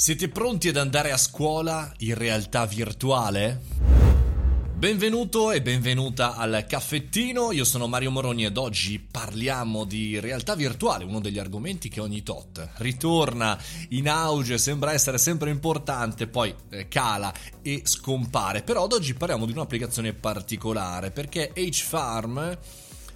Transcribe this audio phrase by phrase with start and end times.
[0.00, 3.60] Siete pronti ad andare a scuola in realtà virtuale?
[4.74, 11.04] Benvenuto e benvenuta al caffettino, io sono Mario Moroni ed oggi parliamo di realtà virtuale,
[11.04, 16.88] uno degli argomenti che ogni tot ritorna in auge, sembra essere sempre importante, poi eh,
[16.88, 17.30] cala
[17.60, 22.56] e scompare, però ad oggi parliamo di un'applicazione particolare perché H-Farm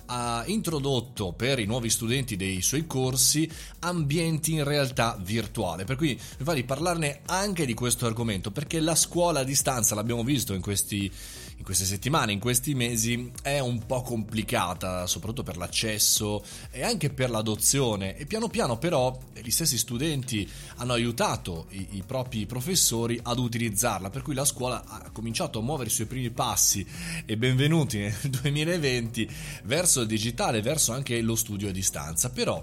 [0.07, 3.50] ha introdotto per i nuovi studenti dei suoi corsi
[3.80, 5.84] ambienti in realtà virtuale.
[5.84, 9.95] Per cui mi va di parlarne anche di questo argomento perché la scuola a distanza,
[9.95, 11.11] l'abbiamo visto in questi
[11.56, 17.11] in queste settimane, in questi mesi, è un po' complicata, soprattutto per l'accesso e anche
[17.11, 18.16] per l'adozione.
[18.16, 24.11] E piano piano però gli stessi studenti hanno aiutato i, i propri professori ad utilizzarla,
[24.11, 26.86] per cui la scuola ha cominciato a muovere i suoi primi passi
[27.25, 29.28] e benvenuti nel 2020
[29.64, 32.30] verso il digitale, verso anche lo studio a distanza.
[32.30, 32.62] Però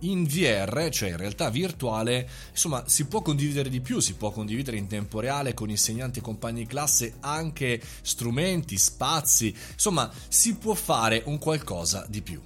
[0.00, 4.76] in VR, cioè in realtà virtuale, insomma, si può condividere di più, si può condividere
[4.76, 10.74] in tempo reale con insegnanti e compagni di classe anche strumenti, spazi, insomma, si può
[10.74, 12.40] fare un qualcosa di più.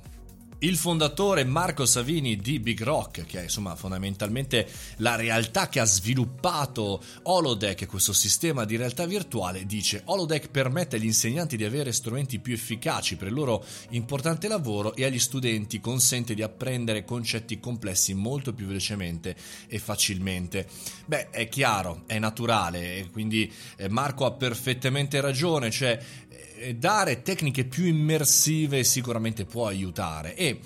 [0.63, 5.87] Il fondatore Marco Savini di Big Rock, che è insomma fondamentalmente la realtà che ha
[5.87, 12.41] sviluppato Holodeck, questo sistema di realtà virtuale, dice Holodeck permette agli insegnanti di avere strumenti
[12.41, 18.13] più efficaci per il loro importante lavoro e agli studenti consente di apprendere concetti complessi
[18.13, 19.35] molto più velocemente
[19.67, 20.69] e facilmente.
[21.07, 25.99] Beh, è chiaro, è naturale, quindi eh, Marco ha perfettamente ragione, cioè
[26.77, 30.35] dare tecniche più immersive sicuramente può aiutare.
[30.37, 30.61] E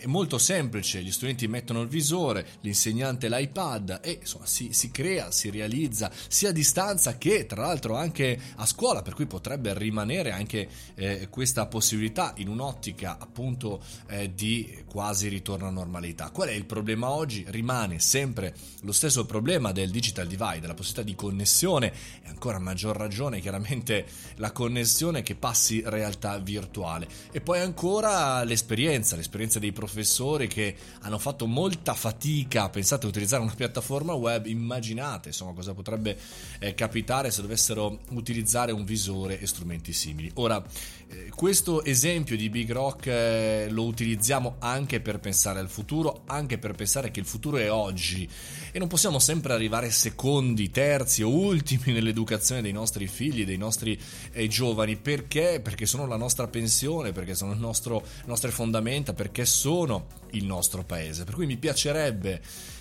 [0.00, 5.32] è molto semplice, gli studenti mettono il visore, l'insegnante l'iPad e insomma si, si, crea,
[5.32, 10.30] si realizza sia a distanza che tra l'altro anche a scuola, per cui potrebbe rimanere
[10.30, 16.30] anche eh, questa possibilità in un'ottica appunto eh, di quasi ritorno a normalità.
[16.30, 17.44] Qual è il problema oggi?
[17.48, 22.96] Rimane sempre lo stesso problema del digital divide, la possibilità di connessione e ancora maggior
[22.96, 29.86] ragione chiaramente la connessione che passi realtà virtuale e poi ancora l'esperienza, l'esperienza dei professori
[29.88, 35.72] professori che hanno fatto molta fatica, pensate a utilizzare una piattaforma web, immaginate insomma cosa
[35.72, 36.16] potrebbe
[36.58, 40.30] eh, capitare se dovessero utilizzare un visore e strumenti simili.
[40.34, 40.62] Ora,
[41.08, 46.58] eh, questo esempio di Big Rock eh, lo utilizziamo anche per pensare al futuro, anche
[46.58, 48.28] per pensare che il futuro è oggi
[48.70, 53.98] e non possiamo sempre arrivare secondi, terzi o ultimi nell'educazione dei nostri figli, dei nostri
[54.32, 55.60] eh, giovani, perché?
[55.62, 60.82] Perché sono la nostra pensione, perché sono le nostre fondamenta, perché sono sono il nostro
[60.82, 61.22] paese.
[61.24, 62.40] Per cui mi piacerebbe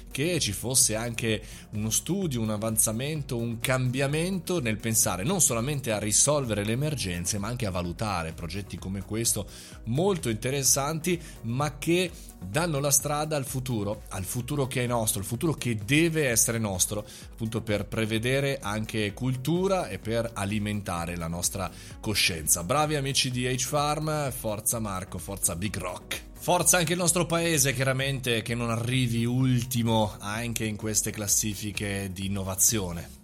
[0.09, 5.99] che ci fosse anche uno studio, un avanzamento, un cambiamento nel pensare non solamente a
[5.99, 9.47] risolvere le emergenze, ma anche a valutare progetti come questo
[9.83, 12.09] molto interessanti, ma che
[12.43, 16.57] danno la strada al futuro, al futuro che è nostro, il futuro che deve essere
[16.57, 21.69] nostro, appunto per prevedere anche cultura e per alimentare la nostra
[21.99, 22.63] coscienza.
[22.63, 26.26] Bravi amici di H-Farm, forza Marco, forza Big Rock.
[26.39, 32.27] Forza anche il nostro paese, chiaramente, che non arrivi ultimo anche in queste classifiche di
[32.27, 33.17] innovazione.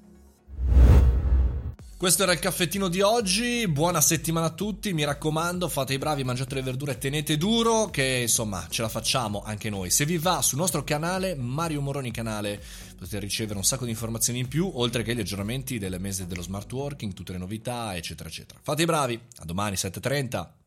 [2.03, 6.25] Questo era il caffettino di oggi, buona settimana a tutti, mi raccomando fate i bravi,
[6.25, 9.89] mangiate le verdure, tenete duro che insomma ce la facciamo anche noi.
[9.89, 12.61] Se vi va sul nostro canale, Mario Moroni canale,
[12.97, 16.41] potete ricevere un sacco di informazioni in più, oltre che gli aggiornamenti del mese dello
[16.41, 18.59] smart working, tutte le novità eccetera eccetera.
[18.61, 20.62] Fate i bravi, a domani 7.30.